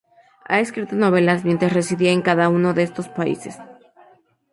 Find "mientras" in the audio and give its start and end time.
1.45-1.73